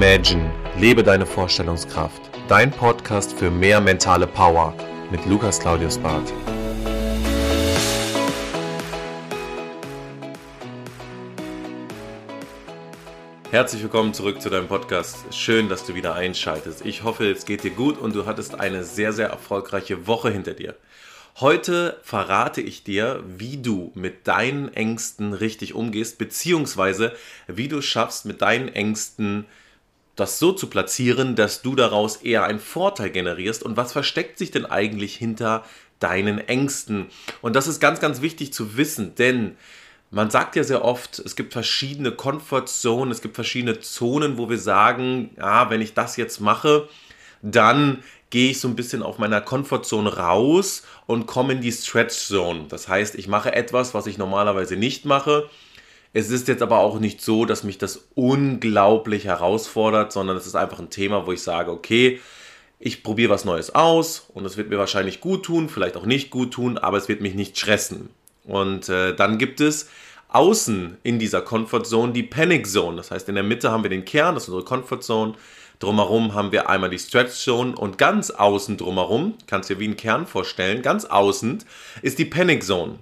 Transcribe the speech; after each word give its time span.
Imagine, 0.00 0.48
lebe 0.78 1.02
deine 1.02 1.26
Vorstellungskraft. 1.26 2.22
Dein 2.46 2.70
Podcast 2.70 3.36
für 3.36 3.50
mehr 3.50 3.80
mentale 3.80 4.28
Power 4.28 4.72
mit 5.10 5.26
Lukas 5.26 5.58
Claudius 5.58 5.98
Barth. 5.98 6.32
Herzlich 13.50 13.82
willkommen 13.82 14.14
zurück 14.14 14.40
zu 14.40 14.50
deinem 14.50 14.68
Podcast. 14.68 15.34
Schön, 15.34 15.68
dass 15.68 15.84
du 15.84 15.96
wieder 15.96 16.14
einschaltest. 16.14 16.86
Ich 16.86 17.02
hoffe, 17.02 17.28
es 17.28 17.44
geht 17.44 17.64
dir 17.64 17.72
gut 17.72 17.98
und 17.98 18.14
du 18.14 18.24
hattest 18.24 18.60
eine 18.60 18.84
sehr, 18.84 19.12
sehr 19.12 19.30
erfolgreiche 19.30 20.06
Woche 20.06 20.30
hinter 20.30 20.54
dir. 20.54 20.76
Heute 21.40 21.98
verrate 22.04 22.60
ich 22.60 22.84
dir, 22.84 23.24
wie 23.26 23.56
du 23.56 23.90
mit 23.96 24.28
deinen 24.28 24.72
Ängsten 24.72 25.32
richtig 25.32 25.74
umgehst, 25.74 26.18
beziehungsweise 26.18 27.16
wie 27.48 27.66
du 27.66 27.82
schaffst, 27.82 28.26
mit 28.26 28.42
deinen 28.42 28.68
Ängsten 28.68 29.44
das 30.18 30.38
so 30.38 30.52
zu 30.52 30.66
platzieren, 30.68 31.36
dass 31.36 31.62
du 31.62 31.76
daraus 31.76 32.16
eher 32.16 32.44
einen 32.44 32.58
Vorteil 32.58 33.10
generierst. 33.10 33.62
Und 33.62 33.76
was 33.76 33.92
versteckt 33.92 34.38
sich 34.38 34.50
denn 34.50 34.66
eigentlich 34.66 35.14
hinter 35.14 35.64
deinen 36.00 36.38
Ängsten? 36.38 37.06
Und 37.40 37.54
das 37.54 37.68
ist 37.68 37.80
ganz, 37.80 38.00
ganz 38.00 38.20
wichtig 38.20 38.52
zu 38.52 38.76
wissen, 38.76 39.14
denn 39.14 39.56
man 40.10 40.30
sagt 40.30 40.56
ja 40.56 40.64
sehr 40.64 40.84
oft, 40.84 41.18
es 41.18 41.36
gibt 41.36 41.52
verschiedene 41.52 42.12
Comfort 42.12 42.66
Zonen, 42.66 43.12
es 43.12 43.20
gibt 43.20 43.34
verschiedene 43.34 43.78
Zonen, 43.80 44.38
wo 44.38 44.48
wir 44.48 44.58
sagen, 44.58 45.30
ja, 45.36 45.70
wenn 45.70 45.82
ich 45.82 45.94
das 45.94 46.16
jetzt 46.16 46.40
mache, 46.40 46.88
dann 47.42 48.02
gehe 48.30 48.50
ich 48.50 48.60
so 48.60 48.68
ein 48.68 48.76
bisschen 48.76 49.02
auf 49.02 49.18
meiner 49.18 49.40
Comfortzone 49.40 50.16
raus 50.16 50.82
und 51.06 51.26
komme 51.26 51.52
in 51.52 51.60
die 51.60 51.72
Stretch 51.72 52.14
Zone. 52.14 52.64
Das 52.68 52.88
heißt, 52.88 53.14
ich 53.14 53.28
mache 53.28 53.54
etwas, 53.54 53.94
was 53.94 54.06
ich 54.06 54.18
normalerweise 54.18 54.76
nicht 54.76 55.04
mache. 55.04 55.48
Es 56.18 56.30
ist 56.30 56.48
jetzt 56.48 56.62
aber 56.62 56.80
auch 56.80 56.98
nicht 56.98 57.22
so, 57.22 57.44
dass 57.44 57.62
mich 57.62 57.78
das 57.78 58.08
unglaublich 58.16 59.26
herausfordert, 59.26 60.10
sondern 60.10 60.36
es 60.36 60.48
ist 60.48 60.56
einfach 60.56 60.80
ein 60.80 60.90
Thema, 60.90 61.28
wo 61.28 61.32
ich 61.32 61.40
sage, 61.44 61.70
okay, 61.70 62.18
ich 62.80 63.04
probiere 63.04 63.30
was 63.30 63.44
Neues 63.44 63.72
aus 63.72 64.26
und 64.34 64.44
es 64.44 64.56
wird 64.56 64.68
mir 64.68 64.78
wahrscheinlich 64.78 65.20
gut 65.20 65.44
tun, 65.44 65.68
vielleicht 65.68 65.96
auch 65.96 66.06
nicht 66.06 66.30
gut 66.30 66.54
tun, 66.54 66.76
aber 66.76 66.96
es 66.96 67.08
wird 67.08 67.20
mich 67.20 67.34
nicht 67.34 67.56
stressen. 67.56 68.10
Und 68.42 68.88
äh, 68.88 69.14
dann 69.14 69.38
gibt 69.38 69.60
es 69.60 69.90
außen 70.26 70.96
in 71.04 71.20
dieser 71.20 71.40
Comfort 71.40 71.84
Zone 71.84 72.12
die 72.12 72.24
Panic 72.24 72.66
Zone. 72.66 72.96
Das 72.96 73.12
heißt, 73.12 73.28
in 73.28 73.36
der 73.36 73.44
Mitte 73.44 73.70
haben 73.70 73.84
wir 73.84 73.90
den 73.90 74.04
Kern, 74.04 74.34
das 74.34 74.42
ist 74.42 74.48
unsere 74.48 74.64
Comfort 74.64 75.02
Zone. 75.02 75.34
Drumherum 75.78 76.34
haben 76.34 76.50
wir 76.50 76.68
einmal 76.68 76.90
die 76.90 76.98
Stretch 76.98 77.34
Zone 77.34 77.76
und 77.76 77.96
ganz 77.96 78.32
außen 78.32 78.76
drumherum, 78.76 79.34
kannst 79.46 79.70
du 79.70 79.74
dir 79.74 79.80
wie 79.80 79.84
einen 79.84 79.96
Kern 79.96 80.26
vorstellen, 80.26 80.82
ganz 80.82 81.04
außen 81.04 81.62
ist 82.02 82.18
die 82.18 82.24
Panic 82.24 82.64
Zone. 82.64 82.98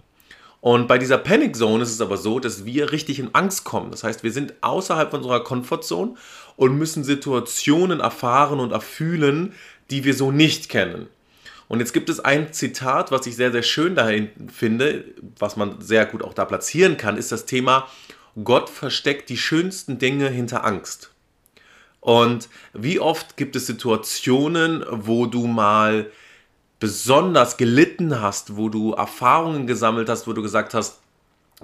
Und 0.61 0.89
bei 0.89 0.99
dieser 0.99 1.19
Panic 1.19 1.55
Zone 1.55 1.83
ist 1.83 1.93
es 1.93 2.01
aber 2.01 2.17
so, 2.17 2.41
dass 2.41 2.65
wir 2.65 2.91
richtig 2.93 3.19
in 3.19 3.35
Angst 3.35 3.65
kommen. 3.65 3.91
Das 3.91 4.05
heißt, 4.05 4.23
wir 4.25 4.33
sind 4.33 4.55
außerhalb 4.63 5.13
unserer 5.13 5.45
Comfort 5.45 5.83
Zone 5.83 6.15
und 6.57 6.77
müssen 6.77 7.05
Situationen 7.05 8.01
erfahren 8.01 8.59
und 8.59 8.73
erfühlen, 8.73 9.53
die 9.91 10.05
wir 10.05 10.15
so 10.15 10.33
nicht 10.33 10.69
kennen. 10.69 11.07
Und 11.69 11.81
jetzt 11.81 11.93
gibt 11.93 12.09
es 12.09 12.21
ein 12.21 12.53
Zitat, 12.53 13.11
was 13.11 13.27
ich 13.27 13.37
sehr, 13.37 13.53
sehr 13.53 13.63
schön 13.63 13.95
dahin 13.95 14.31
finde, 14.53 15.05
was 15.39 15.57
man 15.57 15.81
sehr 15.81 16.07
gut 16.07 16.23
auch 16.23 16.35
da 16.35 16.45
platzieren 16.45 16.97
kann, 16.97 17.17
ist 17.17 17.33
das 17.33 17.45
Thema, 17.45 17.89
Gott 18.45 18.69
versteckt 18.71 19.31
die 19.31 19.37
schönsten 19.37 19.99
Dinge 19.99 20.29
hinter 20.29 20.65
Angst. 20.65 21.11
Und 22.01 22.49
wie 22.73 23.01
oft 23.01 23.37
gibt 23.37 23.57
es 23.57 23.67
Situationen, 23.67 24.85
wo 24.89 25.27
du 25.27 25.47
mal 25.47 26.11
besonders 26.79 27.57
gelitten 27.57 28.21
hast, 28.21 28.57
wo 28.57 28.69
du 28.69 28.93
Erfahrungen 28.93 29.67
gesammelt 29.67 30.09
hast, 30.09 30.27
wo 30.27 30.33
du 30.33 30.43
gesagt 30.43 30.75
hast, 30.75 31.01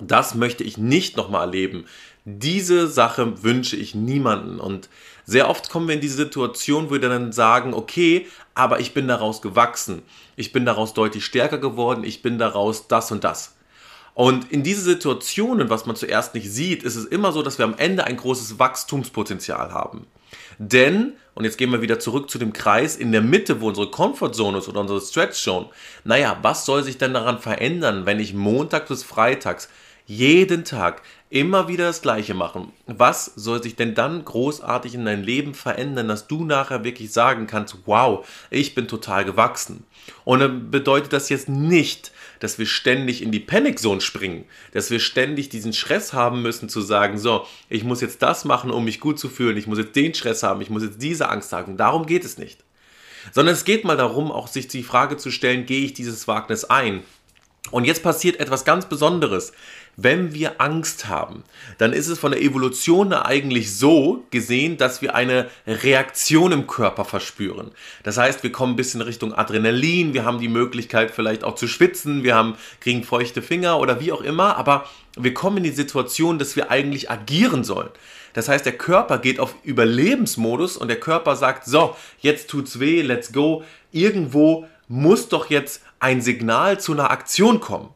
das 0.00 0.34
möchte 0.34 0.64
ich 0.64 0.78
nicht 0.78 1.16
nochmal 1.16 1.42
erleben. 1.42 1.84
Diese 2.24 2.88
Sache 2.88 3.42
wünsche 3.42 3.76
ich 3.76 3.94
niemanden. 3.94 4.58
Und 4.58 4.88
sehr 5.26 5.50
oft 5.50 5.70
kommen 5.70 5.88
wir 5.88 5.94
in 5.94 6.00
diese 6.00 6.16
Situation, 6.16 6.86
wo 6.88 6.92
wir 6.92 7.00
dann 7.00 7.32
sagen, 7.32 7.74
okay, 7.74 8.26
aber 8.54 8.80
ich 8.80 8.94
bin 8.94 9.08
daraus 9.08 9.42
gewachsen. 9.42 10.02
Ich 10.36 10.52
bin 10.52 10.64
daraus 10.64 10.94
deutlich 10.94 11.24
stärker 11.24 11.58
geworden. 11.58 12.04
Ich 12.04 12.22
bin 12.22 12.38
daraus 12.38 12.88
das 12.88 13.10
und 13.12 13.24
das. 13.24 13.54
Und 14.14 14.50
in 14.50 14.62
diese 14.62 14.82
Situationen, 14.82 15.70
was 15.70 15.86
man 15.86 15.96
zuerst 15.96 16.34
nicht 16.34 16.50
sieht, 16.50 16.82
ist 16.82 16.96
es 16.96 17.04
immer 17.06 17.32
so, 17.32 17.42
dass 17.42 17.58
wir 17.58 17.64
am 17.64 17.76
Ende 17.76 18.04
ein 18.04 18.16
großes 18.16 18.58
Wachstumspotenzial 18.58 19.72
haben. 19.72 20.06
Denn, 20.58 21.14
und 21.34 21.44
jetzt 21.44 21.58
gehen 21.58 21.70
wir 21.70 21.82
wieder 21.82 21.98
zurück 21.98 22.30
zu 22.30 22.38
dem 22.38 22.52
Kreis, 22.52 22.96
in 22.96 23.12
der 23.12 23.22
Mitte, 23.22 23.60
wo 23.60 23.68
unsere 23.68 23.90
Comfortzone 23.90 24.58
ist 24.58 24.68
oder 24.68 24.80
unsere 24.80 25.00
Stretch 25.00 25.42
Zone, 25.42 25.68
naja, 26.04 26.38
was 26.42 26.66
soll 26.66 26.82
sich 26.82 26.98
denn 26.98 27.14
daran 27.14 27.38
verändern, 27.38 28.06
wenn 28.06 28.20
ich 28.20 28.34
Montag 28.34 28.88
bis 28.88 29.02
Freitags 29.02 29.68
jeden 30.06 30.64
Tag 30.64 31.02
immer 31.30 31.66
wieder 31.68 31.86
das 31.86 32.02
Gleiche 32.02 32.34
machen. 32.34 32.72
Was 32.86 33.24
soll 33.36 33.62
sich 33.62 33.74
denn 33.74 33.94
dann 33.94 34.24
großartig 34.24 34.94
in 34.94 35.04
deinem 35.06 35.22
Leben 35.22 35.54
verändern, 35.54 36.08
dass 36.08 36.26
du 36.26 36.44
nachher 36.44 36.84
wirklich 36.84 37.12
sagen 37.12 37.46
kannst, 37.46 37.76
wow, 37.86 38.26
ich 38.50 38.74
bin 38.74 38.86
total 38.86 39.24
gewachsen. 39.24 39.84
Und 40.24 40.40
dann 40.40 40.70
bedeutet 40.70 41.12
das 41.12 41.30
jetzt 41.30 41.48
nicht, 41.48 42.12
dass 42.40 42.58
wir 42.58 42.66
ständig 42.66 43.22
in 43.22 43.30
die 43.30 43.40
Panic 43.40 43.78
Zone 43.78 44.00
springen, 44.00 44.44
dass 44.72 44.90
wir 44.90 44.98
ständig 44.98 45.48
diesen 45.48 45.72
Stress 45.72 46.12
haben 46.12 46.42
müssen 46.42 46.68
zu 46.68 46.80
sagen, 46.80 47.16
so, 47.16 47.46
ich 47.68 47.84
muss 47.84 48.00
jetzt 48.00 48.20
das 48.20 48.44
machen, 48.44 48.70
um 48.70 48.84
mich 48.84 49.00
gut 49.00 49.18
zu 49.18 49.28
fühlen, 49.28 49.56
ich 49.56 49.66
muss 49.66 49.78
jetzt 49.78 49.96
den 49.96 50.12
Stress 50.12 50.42
haben, 50.42 50.60
ich 50.60 50.68
muss 50.68 50.82
jetzt 50.82 51.00
diese 51.00 51.28
Angst 51.28 51.52
haben. 51.52 51.76
Darum 51.76 52.04
geht 52.04 52.24
es 52.24 52.38
nicht. 52.38 52.64
Sondern 53.30 53.54
es 53.54 53.64
geht 53.64 53.84
mal 53.84 53.96
darum, 53.96 54.32
auch 54.32 54.48
sich 54.48 54.66
die 54.66 54.82
Frage 54.82 55.16
zu 55.16 55.30
stellen, 55.30 55.66
gehe 55.66 55.84
ich 55.84 55.94
dieses 55.94 56.26
Wagnis 56.26 56.64
ein? 56.64 57.04
Und 57.70 57.84
jetzt 57.84 58.02
passiert 58.02 58.40
etwas 58.40 58.64
ganz 58.64 58.86
Besonderes. 58.86 59.52
Wenn 59.96 60.34
wir 60.34 60.60
Angst 60.60 61.08
haben, 61.08 61.44
dann 61.78 61.92
ist 61.92 62.08
es 62.08 62.18
von 62.18 62.32
der 62.32 62.42
Evolution 62.42 63.12
eigentlich 63.12 63.74
so 63.74 64.24
gesehen, 64.30 64.78
dass 64.78 65.00
wir 65.00 65.14
eine 65.14 65.48
Reaktion 65.66 66.50
im 66.50 66.66
Körper 66.66 67.04
verspüren. 67.04 67.70
Das 68.02 68.16
heißt, 68.16 68.42
wir 68.42 68.52
kommen 68.52 68.72
ein 68.72 68.76
bisschen 68.76 69.02
Richtung 69.02 69.32
Adrenalin, 69.34 70.12
wir 70.12 70.24
haben 70.24 70.38
die 70.38 70.48
Möglichkeit 70.48 71.10
vielleicht 71.10 71.44
auch 71.44 71.54
zu 71.54 71.68
schwitzen, 71.68 72.24
wir 72.24 72.34
haben, 72.34 72.56
kriegen 72.80 73.04
feuchte 73.04 73.42
Finger 73.42 73.78
oder 73.78 74.00
wie 74.00 74.12
auch 74.12 74.22
immer, 74.22 74.56
aber 74.56 74.86
wir 75.16 75.34
kommen 75.34 75.58
in 75.58 75.64
die 75.64 75.70
Situation, 75.70 76.38
dass 76.38 76.56
wir 76.56 76.70
eigentlich 76.70 77.10
agieren 77.10 77.62
sollen. 77.62 77.90
Das 78.32 78.48
heißt, 78.48 78.64
der 78.64 78.78
Körper 78.78 79.18
geht 79.18 79.38
auf 79.40 79.54
Überlebensmodus 79.62 80.78
und 80.78 80.88
der 80.88 81.00
Körper 81.00 81.36
sagt, 81.36 81.66
so, 81.66 81.96
jetzt 82.18 82.48
tut's 82.48 82.80
weh, 82.80 83.02
let's 83.02 83.32
go. 83.32 83.62
Irgendwo 83.92 84.66
muss 84.88 85.28
doch 85.28 85.50
jetzt 85.50 85.82
ein 85.98 86.20
Signal 86.20 86.80
zu 86.80 86.92
einer 86.92 87.10
Aktion 87.10 87.60
kommen. 87.60 87.90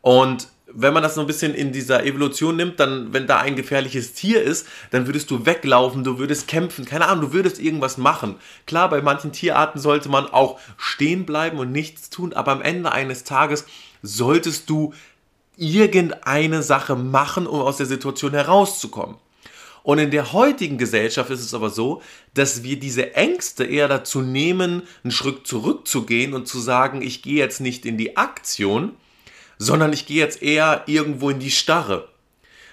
Und 0.00 0.48
wenn 0.70 0.92
man 0.92 1.02
das 1.02 1.14
so 1.14 1.22
ein 1.22 1.26
bisschen 1.26 1.54
in 1.54 1.72
dieser 1.72 2.04
Evolution 2.04 2.56
nimmt, 2.56 2.78
dann, 2.78 3.12
wenn 3.12 3.26
da 3.26 3.38
ein 3.38 3.56
gefährliches 3.56 4.12
Tier 4.12 4.42
ist, 4.42 4.66
dann 4.90 5.06
würdest 5.06 5.30
du 5.30 5.46
weglaufen, 5.46 6.04
du 6.04 6.18
würdest 6.18 6.46
kämpfen, 6.46 6.84
keine 6.84 7.06
Ahnung, 7.06 7.30
du 7.30 7.32
würdest 7.32 7.58
irgendwas 7.58 7.96
machen. 7.96 8.36
Klar, 8.66 8.90
bei 8.90 9.00
manchen 9.00 9.32
Tierarten 9.32 9.80
sollte 9.80 10.08
man 10.08 10.26
auch 10.26 10.60
stehen 10.76 11.24
bleiben 11.24 11.58
und 11.58 11.72
nichts 11.72 12.10
tun, 12.10 12.34
aber 12.34 12.52
am 12.52 12.62
Ende 12.62 12.92
eines 12.92 13.24
Tages 13.24 13.64
solltest 14.02 14.68
du 14.68 14.92
irgendeine 15.56 16.62
Sache 16.62 16.96
machen, 16.96 17.46
um 17.46 17.60
aus 17.60 17.78
der 17.78 17.86
Situation 17.86 18.32
herauszukommen. 18.32 19.16
Und 19.88 19.98
in 19.98 20.10
der 20.10 20.34
heutigen 20.34 20.76
Gesellschaft 20.76 21.30
ist 21.30 21.40
es 21.40 21.54
aber 21.54 21.70
so, 21.70 22.02
dass 22.34 22.62
wir 22.62 22.78
diese 22.78 23.14
Ängste 23.14 23.64
eher 23.64 23.88
dazu 23.88 24.20
nehmen, 24.20 24.82
einen 25.02 25.10
Schritt 25.10 25.46
zurückzugehen 25.46 26.34
und 26.34 26.46
zu 26.46 26.58
sagen, 26.58 27.00
ich 27.00 27.22
gehe 27.22 27.38
jetzt 27.38 27.62
nicht 27.62 27.86
in 27.86 27.96
die 27.96 28.18
Aktion, 28.18 28.92
sondern 29.56 29.94
ich 29.94 30.04
gehe 30.04 30.18
jetzt 30.18 30.42
eher 30.42 30.82
irgendwo 30.84 31.30
in 31.30 31.38
die 31.38 31.50
Starre. 31.50 32.06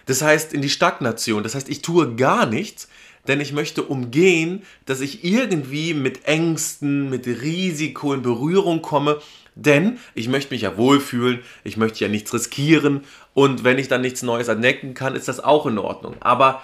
Das 0.08 0.22
heißt, 0.24 0.52
in 0.52 0.62
die 0.62 0.70
Stagnation. 0.70 1.44
Das 1.44 1.56
heißt, 1.56 1.70
ich 1.70 1.82
tue 1.82 2.16
gar 2.16 2.46
nichts, 2.46 2.90
denn 3.30 3.40
ich 3.40 3.54
möchte 3.54 3.84
umgehen, 3.84 4.64
dass 4.86 5.00
ich 5.00 5.24
irgendwie 5.24 5.94
mit 5.94 6.26
Ängsten, 6.26 7.10
mit 7.10 7.28
Risiko 7.28 8.12
in 8.12 8.24
Berührung 8.24 8.82
komme, 8.82 9.22
denn 9.56 10.00
ich 10.16 10.28
möchte 10.28 10.54
mich 10.54 10.64
ja 10.64 10.76
wohlfühlen, 10.76 11.40
ich 11.64 11.78
möchte 11.78 12.04
ja 12.04 12.10
nichts 12.10 12.34
riskieren 12.34 13.06
und 13.34 13.64
wenn 13.64 13.78
ich 13.78 13.88
dann 13.88 14.02
nichts 14.02 14.22
Neues 14.22 14.50
entdecken 14.50 14.96
kann, 14.96 15.16
ist 15.16 15.30
das 15.30 15.40
auch 15.40 15.66
in 15.66 15.78
Ordnung. 15.78 16.18
Aber 16.20 16.62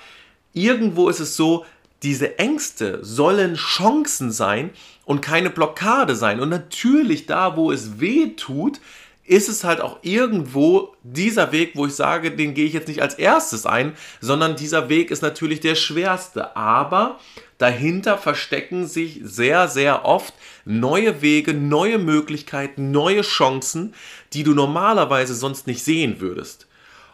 irgendwo 0.53 1.09
ist 1.09 1.19
es 1.19 1.35
so, 1.35 1.65
diese 2.03 2.39
Ängste 2.39 2.99
sollen 3.03 3.55
Chancen 3.55 4.31
sein 4.31 4.71
und 5.05 5.21
keine 5.21 5.49
Blockade 5.49 6.15
sein. 6.15 6.39
Und 6.39 6.49
natürlich 6.49 7.25
da, 7.25 7.55
wo 7.55 7.71
es 7.71 7.99
weh 7.99 8.29
tut, 8.35 8.79
ist 9.23 9.49
es 9.49 9.63
halt 9.63 9.81
auch 9.81 9.99
irgendwo 10.01 10.95
dieser 11.03 11.51
Weg, 11.51 11.71
wo 11.75 11.85
ich 11.85 11.93
sage, 11.93 12.31
den 12.31 12.53
gehe 12.53 12.65
ich 12.65 12.73
jetzt 12.73 12.87
nicht 12.87 13.01
als 13.01 13.13
erstes 13.13 13.65
ein, 13.65 13.93
sondern 14.19 14.55
dieser 14.55 14.89
Weg 14.89 15.11
ist 15.11 15.21
natürlich 15.21 15.59
der 15.59 15.75
schwerste. 15.75 16.55
Aber 16.55 17.19
dahinter 17.57 18.17
verstecken 18.17 18.87
sich 18.87 19.21
sehr, 19.23 19.67
sehr 19.67 20.05
oft 20.05 20.33
neue 20.65 21.21
Wege, 21.21 21.53
neue 21.53 21.99
Möglichkeiten, 21.99 22.91
neue 22.91 23.21
Chancen, 23.21 23.93
die 24.33 24.43
du 24.43 24.53
normalerweise 24.53 25.35
sonst 25.35 25.67
nicht 25.67 25.83
sehen 25.83 26.19
würdest. 26.19 26.67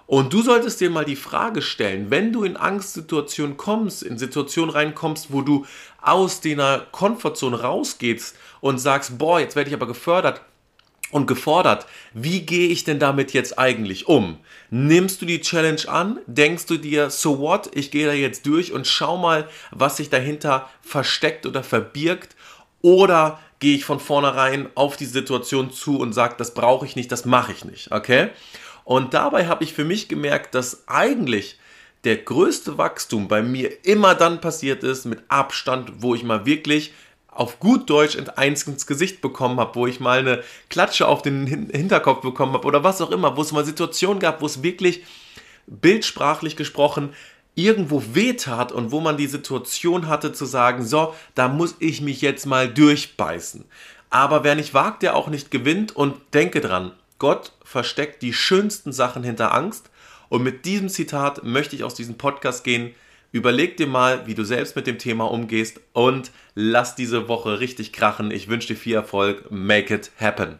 Und 0.08 0.32
du 0.34 0.42
solltest 0.42 0.80
dir 0.80 0.90
mal 0.90 1.06
die 1.06 1.18
Frage 1.18 1.62
stellen, 1.62 2.10
wenn 2.10 2.32
du 2.32 2.44
in 2.44 2.58
Angstsituationen 2.58 3.58
kommst, 3.58 4.04
in 4.04 4.18
Situationen 4.18 4.72
reinkommst, 4.72 5.32
wo 5.32 5.42
du 5.42 5.66
aus 6.02 6.40
deiner 6.40 6.88
Komfortzone 6.92 7.62
rausgehst 7.62 8.36
und 8.62 8.80
sagst, 8.80 9.18
boah, 9.18 9.40
jetzt 9.40 9.58
werde 9.58 9.70
ich 9.70 9.76
aber 9.76 9.88
gefördert, 9.88 10.42
und 11.12 11.26
gefordert, 11.26 11.86
wie 12.14 12.42
gehe 12.42 12.68
ich 12.68 12.84
denn 12.84 13.00
damit 13.00 13.32
jetzt 13.32 13.58
eigentlich 13.58 14.08
um? 14.08 14.38
Nimmst 14.70 15.22
du 15.22 15.26
die 15.26 15.40
Challenge 15.40 15.88
an? 15.88 16.20
Denkst 16.28 16.66
du 16.66 16.78
dir, 16.78 17.10
so 17.10 17.40
what, 17.40 17.70
ich 17.74 17.92
gehe 17.92 18.06
da 18.06 18.14
jetzt 18.14 18.46
durch 18.46 18.74
und 18.74 18.88
schau 18.88 19.18
mal, 19.18 19.48
was 19.72 19.98
sich 19.98 20.10
dahinter 20.10 20.70
versteckt 20.82 21.46
oder 21.46 21.64
verbirgt? 21.64 22.36
Oder 22.82 23.40
gehe 23.60 23.76
ich 23.76 23.86
von 23.86 24.00
vornherein 24.00 24.70
auf 24.76 24.98
die 24.98 25.06
Situation 25.06 25.72
zu 25.72 25.98
und 26.00 26.14
sage, 26.14 26.36
das 26.38 26.54
brauche 26.54 26.86
ich 26.86 26.96
nicht, 26.96 27.12
das 27.12 27.26
mache 27.26 27.54
ich 27.54 27.66
nicht, 27.66 27.92
okay? 27.92 28.30
Und 28.88 29.14
dabei 29.14 29.48
habe 29.48 29.66
ich 29.66 29.74
für 29.74 29.84
mich 29.84 30.08
gemerkt, 30.08 30.56
dass 30.56 30.88
eigentlich 30.88 31.60
der 32.06 32.16
größte 32.16 32.78
Wachstum 32.78 33.28
bei 33.28 33.42
mir 33.42 33.86
immer 33.86 34.16
dann 34.16 34.40
passiert 34.40 34.82
ist, 34.82 35.04
mit 35.04 35.20
Abstand, 35.28 35.92
wo 35.98 36.16
ich 36.16 36.24
mal 36.24 36.46
wirklich 36.46 36.94
auf 37.28 37.60
gut 37.60 37.90
Deutsch 37.90 38.18
eins 38.38 38.64
ins 38.64 38.88
Gesicht 38.88 39.20
bekommen 39.20 39.60
habe, 39.60 39.76
wo 39.76 39.88
ich 39.88 40.00
mal 40.00 40.20
eine 40.20 40.42
Klatsche 40.70 41.06
auf 41.06 41.22
den 41.22 41.48
Hinterkopf 41.48 42.22
bekommen 42.22 42.54
habe 42.54 42.66
oder 42.66 42.86
was 42.86 43.02
auch 43.02 43.12
immer, 43.12 43.36
wo 43.36 43.42
es 43.42 43.52
mal 43.52 43.66
Situationen 43.66 44.22
gab, 44.22 44.42
wo 44.42 44.46
es 44.46 44.64
wirklich 44.64 45.04
bildsprachlich 45.66 46.56
gesprochen 46.56 47.14
irgendwo 47.56 48.02
wehtat 48.14 48.72
und 48.72 48.94
wo 48.94 49.02
man 49.02 49.18
die 49.18 49.28
Situation 49.28 50.08
hatte 50.08 50.32
zu 50.32 50.46
sagen, 50.46 50.86
so, 50.86 51.14
da 51.36 51.50
muss 51.50 51.76
ich 51.80 52.00
mich 52.00 52.22
jetzt 52.22 52.46
mal 52.46 52.70
durchbeißen. 52.74 53.66
Aber 54.10 54.46
wer 54.46 54.56
nicht 54.56 54.74
wagt, 54.74 55.04
der 55.04 55.14
auch 55.14 55.28
nicht 55.28 55.52
gewinnt 55.52 55.94
und 55.94 56.16
denke 56.34 56.62
dran, 56.62 56.94
Gott 57.20 57.54
versteckt 57.64 58.22
die 58.22 58.34
schönsten 58.34 58.92
Sachen 58.92 59.24
hinter 59.24 59.54
Angst 59.54 59.90
und 60.30 60.44
mit 60.44 60.66
diesem 60.66 60.90
Zitat 60.90 61.44
möchte 61.44 61.76
ich 61.76 61.84
aus 61.84 61.96
diesem 61.96 62.18
Podcast 62.18 62.64
gehen. 62.64 62.94
Überleg 63.32 63.78
dir 63.78 63.88
mal, 63.88 64.26
wie 64.28 64.36
du 64.36 64.44
selbst 64.44 64.76
mit 64.76 64.88
dem 64.88 65.00
Thema 65.00 65.26
umgehst 65.30 65.82
und 65.94 66.32
lass 66.56 66.96
diese 66.96 67.28
Woche 67.28 67.60
richtig 67.60 67.92
krachen. 67.92 68.32
Ich 68.32 68.48
wünsche 68.48 68.70
dir 68.70 68.80
viel 68.80 68.96
Erfolg. 68.96 69.52
Make 69.52 69.94
it 69.94 70.12
happen. 70.20 70.60